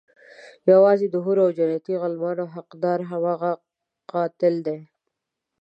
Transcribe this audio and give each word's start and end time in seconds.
يوازې 0.71 1.05
د 1.09 1.15
حورو 1.23 1.41
او 1.45 1.51
جنتي 1.57 1.93
غلمانو 2.01 2.45
حقدار 2.55 2.99
هماغه 3.11 3.51
قاتل 4.11 4.55
دی. 4.67 4.79